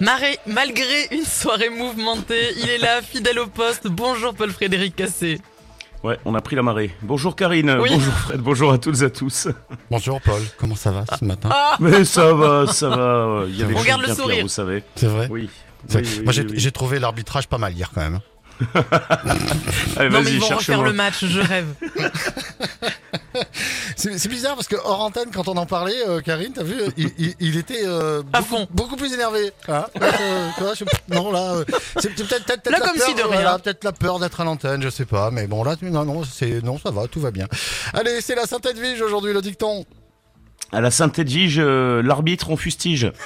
Maré, 0.00 0.38
malgré 0.46 1.08
une 1.10 1.24
soirée 1.24 1.70
mouvementée, 1.70 2.52
il 2.58 2.68
est 2.68 2.78
là, 2.78 3.00
fidèle 3.00 3.38
au 3.38 3.46
poste. 3.46 3.86
Bonjour 3.86 4.34
Paul-Frédéric 4.34 4.94
Cassé. 4.96 5.40
Ouais, 6.04 6.18
on 6.26 6.34
a 6.34 6.40
pris 6.42 6.54
la 6.54 6.62
marée. 6.62 6.94
Bonjour 7.02 7.34
Karine, 7.34 7.78
Oui. 7.80 7.88
bonjour 7.94 8.12
Fred, 8.12 8.40
bonjour 8.40 8.72
à 8.72 8.78
toutes 8.78 9.00
et 9.00 9.04
à 9.04 9.10
tous. 9.10 9.48
Bonjour 9.90 10.20
Paul, 10.20 10.42
comment 10.58 10.76
ça 10.76 10.90
va 10.90 11.04
ce 11.18 11.24
matin 11.24 11.48
Ah 11.50 11.76
Mais 11.80 12.04
ça 12.04 12.34
va, 12.34 12.66
ça 12.66 12.88
va. 12.90 13.44
Il 13.48 13.56
y 13.58 13.62
a 13.62 13.66
des 13.66 13.74
On 13.74 13.78
choses 13.78 13.86
garde 13.86 14.00
le 14.02 14.06
bien 14.08 14.14
pires, 14.14 14.22
sourire. 14.24 14.42
vous 14.42 14.48
savez. 14.48 14.82
C'est 14.94 15.06
vrai 15.06 15.28
Oui. 15.30 15.48
C'est- 15.88 16.00
Oui, 16.00 16.08
oui, 16.18 16.24
Moi 16.24 16.32
j'ai 16.32 16.72
trouvé 16.72 16.98
l'arbitrage 16.98 17.46
pas 17.48 17.58
mal 17.58 17.72
hier 17.72 17.90
quand 17.94 18.02
même. 18.02 18.20
Allez, 19.96 20.08
Non 20.10 20.18
mais 20.18 20.22
vas-y, 20.22 20.34
ils 20.34 20.40
vont 20.40 20.48
refaire 20.56 20.82
le 20.82 20.92
match, 20.92 21.24
je 21.24 21.40
rêve. 21.40 21.66
C'est 23.98 24.28
bizarre 24.28 24.54
parce 24.56 24.68
que 24.68 24.76
hors 24.76 25.00
antenne 25.00 25.30
quand 25.34 25.48
on 25.48 25.56
en 25.56 25.64
parlait, 25.64 25.96
euh, 26.06 26.20
Karine, 26.20 26.52
t'as 26.54 26.62
vu, 26.62 26.74
il, 26.98 27.10
il- 27.18 27.34
il 27.40 27.56
était 27.56 27.80
euh, 27.86 28.22
À 28.34 28.40
beaucoup, 28.42 28.56
fond. 28.56 28.66
beaucoup 28.70 28.96
plus 28.96 29.12
énervé. 29.14 29.52
Hein 29.68 29.86
Là, 30.00 30.06
euh, 30.20 30.74
je- 30.78 30.84
non 31.14 31.32
là, 31.32 31.54
euh, 31.54 31.64
c'est 31.98 32.14
peut-être 32.14 32.68
la 32.70 32.78
comme 32.80 32.96
peur, 32.96 33.06
si 33.08 33.14
de 33.14 33.22
rien. 33.22 33.40
voilà, 33.40 33.58
peut-être 33.58 33.84
la 33.84 33.92
peur 33.92 34.18
d'être 34.18 34.38
à 34.40 34.44
l'antenne, 34.44 34.82
je 34.82 34.90
sais 34.90 35.06
pas, 35.06 35.30
mais 35.30 35.46
bon 35.46 35.64
là, 35.64 35.76
non 35.82 36.04
non, 36.04 36.24
c'est 36.24 36.62
non 36.62 36.78
ça 36.78 36.90
va, 36.90 37.08
tout 37.08 37.20
va 37.20 37.30
bien. 37.30 37.46
Allez, 37.94 38.20
c'est 38.20 38.34
la 38.34 38.44
synthèse 38.46 38.78
Vige 38.78 39.00
aujourd'hui 39.00 39.32
le 39.32 39.40
dicton. 39.40 39.86
À 40.72 40.80
la 40.80 40.90
Saint-Édige, 40.90 41.58
euh, 41.60 42.02
l'arbitre 42.02 42.50
on 42.50 42.56
fustige. 42.56 43.12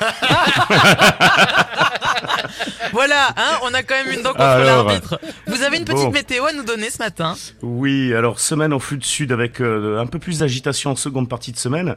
Voilà, 2.93 3.29
hein, 3.37 3.59
on 3.63 3.73
a 3.75 3.83
quand 3.83 3.95
même 3.95 4.13
une 4.15 4.23
dent 4.23 4.31
contre 4.31 4.43
Alors. 4.43 4.85
l'arbitre. 4.87 5.21
Vous 5.47 5.63
avez 5.63 5.79
une 5.79 5.85
petite 5.85 6.05
Bon. 6.07 6.11
météo 6.11 6.45
à 6.45 6.53
nous 6.53 6.65
donner 6.65 6.91
ce 6.91 6.99
matin 6.99 7.35
Oui, 7.63 8.13
alors 8.15 8.41
semaine 8.41 8.73
en 8.73 8.79
flux 8.79 8.99
de 8.99 9.05
sud 9.05 9.33
avec 9.33 9.61
euh, 9.61 9.99
un 10.01 10.07
peu 10.07 10.19
plus 10.19 10.41
d'agitation 10.41 10.91
en 10.91 10.97
seconde 10.97 11.29
partie 11.29 11.53
de 11.53 11.59
semaine. 11.59 11.97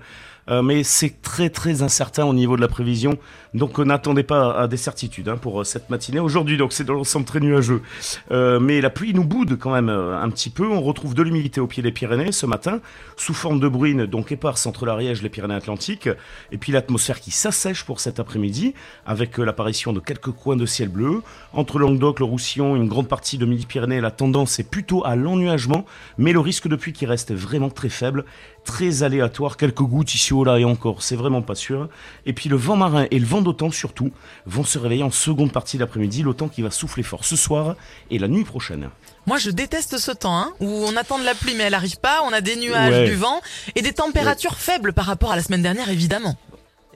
Euh, 0.49 0.61
mais 0.61 0.83
c'est 0.83 1.21
très 1.21 1.49
très 1.49 1.83
incertain 1.83 2.25
au 2.25 2.33
niveau 2.33 2.57
de 2.57 2.61
la 2.61 2.67
prévision, 2.67 3.17
donc 3.53 3.79
euh, 3.79 3.85
n'attendez 3.85 4.23
pas 4.23 4.51
à 4.59 4.67
des 4.67 4.75
certitudes 4.75 5.29
hein, 5.29 5.37
pour 5.37 5.65
cette 5.65 5.89
matinée. 5.89 6.19
Aujourd'hui, 6.19 6.57
donc 6.57 6.73
c'est 6.73 6.83
dans 6.83 6.95
l'ensemble 6.95 7.25
très 7.25 7.39
nuageux, 7.39 7.81
mais 8.29 8.81
la 8.81 8.89
pluie 8.89 9.13
nous 9.13 9.23
boude 9.23 9.57
quand 9.57 9.71
même 9.71 9.87
un 9.87 10.29
petit 10.29 10.49
peu. 10.49 10.67
On 10.67 10.81
retrouve 10.81 11.13
de 11.15 11.23
l'humidité 11.23 11.61
au 11.61 11.67
pied 11.67 11.81
des 11.81 11.93
Pyrénées 11.93 12.33
ce 12.33 12.45
matin, 12.45 12.81
sous 13.15 13.33
forme 13.33 13.61
de 13.61 13.69
bruine 13.69 14.05
donc 14.05 14.33
éparse 14.33 14.65
entre 14.65 14.85
l'Ariège 14.85 15.19
et 15.21 15.23
les 15.23 15.29
Pyrénées-Atlantiques, 15.29 16.09
et 16.51 16.57
puis 16.57 16.73
l'atmosphère 16.73 17.21
qui 17.21 17.31
s'assèche 17.31 17.85
pour 17.85 18.01
cet 18.01 18.19
après-midi 18.19 18.73
avec 19.05 19.37
l'apparition 19.37 19.93
de 19.93 20.01
quelques 20.01 20.31
coins 20.43 20.55
de 20.57 20.65
ciel 20.65 20.89
bleu. 20.89 21.21
Entre 21.53 21.79
le 21.79 21.85
Languedoc, 21.85 22.19
le 22.19 22.25
Roussillon, 22.25 22.75
une 22.75 22.87
grande 22.87 23.07
partie 23.07 23.37
de 23.37 23.45
Midi-Pyrénées, 23.45 24.01
la 24.01 24.11
tendance 24.11 24.59
est 24.59 24.63
plutôt 24.69 25.05
à 25.05 25.15
l'ennuagement, 25.15 25.85
mais 26.17 26.33
le 26.33 26.39
risque 26.39 26.67
de 26.67 26.75
pluie 26.75 26.91
qui 26.93 27.05
reste 27.05 27.31
vraiment 27.33 27.69
très 27.69 27.89
faible, 27.89 28.25
très 28.65 29.03
aléatoire, 29.03 29.55
quelques 29.57 29.81
gouttes 29.83 30.13
ici 30.15 30.33
ou 30.33 30.43
là 30.43 30.57
et 30.59 30.65
encore, 30.65 31.01
c'est 31.03 31.15
vraiment 31.15 31.41
pas 31.41 31.55
sûr. 31.55 31.87
Et 32.25 32.33
puis 32.33 32.49
le 32.49 32.55
vent 32.57 32.75
marin 32.75 33.05
et 33.11 33.19
le 33.19 33.25
vent 33.25 33.41
d'automne 33.41 33.71
surtout 33.71 34.11
vont 34.45 34.63
se 34.63 34.77
réveiller 34.77 35.03
en 35.03 35.11
seconde 35.11 35.51
partie 35.51 35.77
d'après-midi, 35.77 36.23
le 36.23 36.33
temps 36.33 36.49
qui 36.49 36.61
va 36.61 36.71
souffler 36.71 37.03
fort 37.03 37.23
ce 37.23 37.35
soir 37.35 37.75
et 38.11 38.19
la 38.19 38.27
nuit 38.27 38.43
prochaine. 38.43 38.89
Moi 39.25 39.37
je 39.37 39.49
déteste 39.51 39.97
ce 39.97 40.11
temps, 40.11 40.35
hein, 40.37 40.51
où 40.59 40.67
on 40.67 40.97
attend 40.97 41.17
de 41.19 41.23
la 41.23 41.35
pluie 41.35 41.53
mais 41.57 41.63
elle 41.63 41.73
arrive 41.73 41.99
pas, 41.99 42.21
on 42.27 42.33
a 42.33 42.41
des 42.41 42.55
nuages, 42.57 42.93
Ouais. 42.93 43.05
du 43.09 43.15
vent 43.15 43.39
et 43.75 43.81
des 43.81 43.93
températures 43.93 44.55
faibles 44.55 44.91
par 44.91 45.05
rapport 45.05 45.31
à 45.31 45.35
la 45.37 45.41
semaine 45.43 45.61
dernière 45.61 45.89
évidemment. 45.89 46.35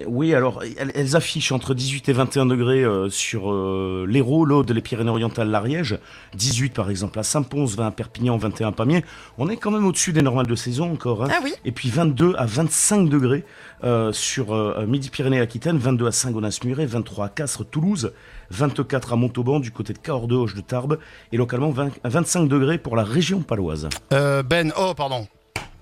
Oui, 0.05 0.35
alors 0.35 0.61
elles, 0.77 0.91
elles 0.93 1.15
affichent 1.15 1.51
entre 1.51 1.73
18 1.73 2.09
et 2.09 2.13
21 2.13 2.45
degrés 2.45 2.83
euh, 2.83 3.09
sur 3.09 3.51
euh, 3.51 4.05
l'Hérault, 4.07 4.45
l'Aude, 4.45 4.69
les 4.71 4.81
Pyrénées-Orientales, 4.81 5.49
l'Ariège. 5.49 5.97
18 6.35 6.73
par 6.73 6.89
exemple 6.91 7.17
à 7.17 7.23
Saint-Pons, 7.23 7.75
20 7.75 7.87
à 7.87 7.91
Perpignan, 7.91 8.37
21 8.37 8.67
à 8.67 8.71
Pamiers. 8.71 9.03
On 9.39 9.49
est 9.49 9.57
quand 9.57 9.71
même 9.71 9.85
au-dessus 9.87 10.13
des 10.13 10.21
normales 10.21 10.45
de 10.45 10.55
saison 10.55 10.91
encore. 10.93 11.23
hein. 11.23 11.29
Ah 11.31 11.39
oui 11.43 11.53
Et 11.65 11.71
puis 11.71 11.89
22 11.89 12.35
à 12.37 12.45
25 12.45 13.09
degrés 13.09 13.43
euh, 13.83 14.11
sur 14.13 14.53
euh, 14.53 14.85
Midi-Pyrénées-Aquitaine, 14.85 15.77
22 15.77 16.07
à 16.07 16.11
Saint-Gonnas-Muret, 16.11 16.85
23 16.85 17.25
à 17.25 17.29
Castres, 17.29 17.65
Toulouse, 17.65 18.13
24 18.51 19.13
à 19.13 19.15
Montauban 19.15 19.59
du 19.59 19.71
côté 19.71 19.93
de 19.93 19.99
Cahors 19.99 20.27
de 20.27 20.35
Hoche 20.35 20.53
de 20.53 20.61
Tarbes 20.61 20.99
et 21.31 21.37
localement 21.37 21.71
20 21.71 21.89
à 22.03 22.09
25 22.09 22.47
degrés 22.47 22.77
pour 22.77 22.95
la 22.95 23.03
région 23.03 23.41
paloise. 23.41 23.89
Euh, 24.13 24.43
ben, 24.43 24.71
oh 24.79 24.93
pardon. 24.95 25.27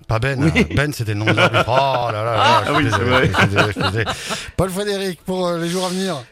Pas 0.06 0.18
Ben, 0.18 0.40
euh, 0.42 0.50
Ben 0.76 0.92
c'était 0.92 1.14
le 1.14 1.18
nom 1.20 1.26
de 1.26 1.32
l'arbitre. 1.32 1.64
Oh 1.68 2.12
là 2.12 2.24
là 2.24 2.36
là, 2.36 2.60
je 2.60 2.64
suis 2.64 2.74
Ah 2.74 2.78
oui, 2.78 2.88
c'est 2.90 2.98
désolé, 2.98 3.28
je 3.28 3.36
suis 3.38 3.46
désolé, 3.48 3.72
je 3.74 3.80
désolé. 3.80 4.04
Paul 4.56 4.70
Frédéric 4.70 5.20
pour 5.24 5.46
euh, 5.48 5.58
les 5.58 5.68
jours 5.68 5.84
à 5.86 5.88
venir. 5.88 6.22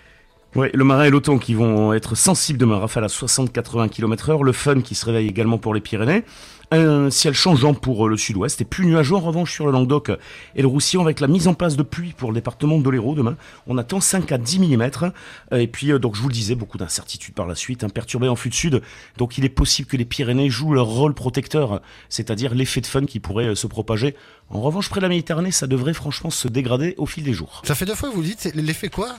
Ouais, 0.55 0.71
le 0.73 0.85
marin 0.85 1.05
et 1.05 1.11
l'automne 1.11 1.41
qui 1.41 1.55
vont 1.55 1.93
être 1.93 2.15
sensibles 2.15 2.61
demain, 2.61 2.79
rafale 2.79 3.03
à 3.03 3.09
60-80 3.09 3.89
km 3.89 4.31
heure, 4.31 4.45
le 4.45 4.53
fun 4.53 4.81
qui 4.81 4.95
se 4.95 5.05
réveille 5.05 5.27
également 5.27 5.59
pour 5.59 5.75
les 5.75 5.81
Pyrénées, 5.81 6.23
un 6.71 7.11
ciel 7.11 7.35
changeant 7.35 7.75
pour 7.75 8.07
euh, 8.07 8.09
le 8.09 8.17
sud-ouest 8.17 8.61
et 8.61 8.65
plus 8.65 8.87
nuageux 8.87 9.15
en 9.15 9.21
revanche 9.21 9.53
sur 9.53 9.67
le 9.67 9.73
Languedoc 9.73 10.11
et 10.55 10.63
le 10.63 10.69
Roussillon 10.69 11.03
avec 11.03 11.21
la 11.21 11.27
mise 11.27 11.49
en 11.49 11.55
place 11.55 11.77
de 11.77 11.83
pluie 11.83 12.15
pour 12.17 12.31
le 12.31 12.35
département 12.35 12.79
de 12.79 12.91
l'Hérault 12.91 13.15
demain. 13.15 13.37
On 13.67 13.79
attend 13.79 14.01
5 14.01 14.33
à 14.33 14.39
10 14.39 14.61
mm 14.61 14.91
et 15.53 15.67
puis 15.67 15.93
euh, 15.93 15.99
donc 15.99 16.17
je 16.17 16.23
vous 16.23 16.29
le 16.29 16.35
disais, 16.35 16.55
beaucoup 16.55 16.79
d'incertitudes 16.79 17.35
par 17.35 17.47
la 17.47 17.55
suite, 17.55 17.85
un 17.85 17.89
perturbé 17.89 18.29
en 18.29 18.37
flux 18.37 18.51
de 18.51 18.55
sud, 18.55 18.83
donc 19.17 19.39
il 19.39 19.45
est 19.45 19.51
possible 19.51 19.89
que 19.89 19.97
les 19.97 20.05
Pyrénées 20.05 20.51
jouent 20.51 20.75
leur 20.75 20.87
rôle 20.87 21.15
protecteur, 21.15 21.81
c'est-à-dire 22.09 22.55
l'effet 22.55 22.81
de 22.81 22.87
fun 22.87 23.05
qui 23.05 23.21
pourrait 23.21 23.49
euh, 23.49 23.55
se 23.55 23.67
propager. 23.67 24.15
En 24.51 24.61
revanche, 24.61 24.89
près 24.89 25.01
de 25.01 25.05
la 25.05 25.09
Méditerranée, 25.09 25.53
ça 25.53 25.67
devrait 25.67 25.95
franchement 25.95 26.31
se 26.31 26.49
dégrader 26.49 26.95
au 26.99 27.07
fil 27.07 27.25
des 27.25 27.33
jours. 27.33 27.63
Ça 27.65 27.75
fait 27.75 27.87
deux 27.87 27.95
fois 27.95 28.11
que 28.11 28.15
vous 28.15 28.23
dites 28.23 28.51
l'effet 28.55 28.89
quoi? 28.89 29.17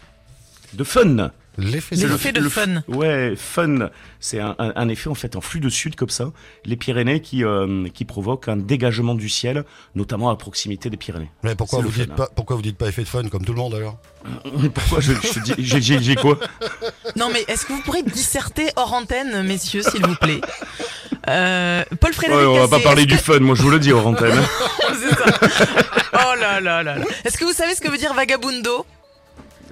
De 0.75 0.83
fun 0.83 1.31
L'effet 1.57 1.95
C'est 1.95 2.03
de 2.07 2.11
l'effet 2.11 2.33
de 2.33 2.41
le- 2.41 2.49
fun. 2.49 2.83
Ouais, 2.89 3.33
fun. 3.37 3.89
C'est 4.19 4.41
un, 4.41 4.55
un- 4.59 4.73
un 4.75 4.89
effet 4.89 5.09
en 5.09 5.15
fait 5.15 5.37
en 5.37 5.41
flux 5.41 5.61
de 5.61 5.69
sud 5.69 5.95
comme 5.95 6.09
ça. 6.09 6.31
Les 6.65 6.75
Pyrénées 6.75 7.21
qui 7.21 7.45
euh, 7.45 7.87
qui 7.93 8.03
provoquent 8.03 8.49
un 8.49 8.57
dégagement 8.57 9.15
du 9.15 9.29
ciel, 9.29 9.63
notamment 9.95 10.29
à 10.29 10.35
proximité 10.35 10.89
des 10.89 10.97
Pyrénées. 10.97 11.31
Mais 11.43 11.55
pourquoi 11.55 11.79
vous 11.79 11.85
le 11.87 11.93
dites 11.93 12.09
fun, 12.09 12.15
pas 12.15 12.27
pourquoi 12.35 12.57
vous 12.57 12.61
dites 12.61 12.77
pas 12.77 12.89
effet 12.89 13.03
de 13.03 13.07
fun 13.07 13.23
comme 13.29 13.45
tout 13.45 13.53
le 13.53 13.59
monde 13.59 13.73
alors? 13.73 13.97
Mais 14.61 14.67
pourquoi 14.67 14.99
je, 14.99 15.13
je 15.13 15.39
te 15.39 15.77
dis 15.77 16.03
j'ai- 16.03 16.15
quoi? 16.17 16.37
Non 17.15 17.29
mais 17.31 17.45
est-ce 17.47 17.65
que 17.65 17.71
vous 17.71 17.81
pourrez 17.83 18.03
disserter 18.03 18.67
hors 18.75 18.91
antenne, 18.93 19.41
messieurs, 19.43 19.81
s'il 19.81 20.05
vous 20.05 20.15
plaît? 20.15 20.41
Euh, 21.29 21.83
Paul 22.01 22.09
Ouais, 22.09 22.15
Frédéric 22.15 22.47
On 22.47 22.65
va 22.65 22.77
pas 22.77 22.83
parler 22.83 23.05
du 23.05 23.17
fun. 23.17 23.39
Moi, 23.39 23.55
je 23.55 23.61
vous 23.63 23.69
le 23.69 23.79
dis 23.79 23.91
hors 23.93 24.05
antenne. 24.05 24.35
C'est 24.99 25.15
ça. 25.15 25.25
Oh 26.13 26.35
là 26.39 26.59
là 26.59 26.83
là 26.83 26.97
là. 26.97 27.05
Est-ce 27.23 27.37
que 27.37 27.45
vous 27.45 27.53
savez 27.53 27.73
ce 27.75 27.81
que 27.81 27.89
veut 27.89 27.97
dire 27.97 28.13
vagabundo? 28.13 28.85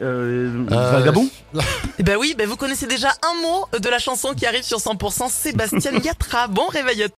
Euh, 0.02 0.66
Euh, 0.72 0.92
Vagabond. 0.92 1.28
Eh 2.00 2.04
ben 2.04 2.18
oui, 2.18 2.34
ben 2.36 2.48
vous 2.48 2.56
connaissez 2.58 2.88
déjà 2.88 3.09
un 3.09 3.42
mot 3.44 3.68
de 3.80 3.88
la 3.88 4.00
chanson 4.00 4.34
qui 4.34 4.48
arrive 4.48 4.64
sur 4.64 4.80
100% 4.80 5.30
Sébastien 5.30 5.92
Yatra. 6.04 6.48
Bon 6.48 6.66
réveil 6.68 7.04
à 7.04 7.09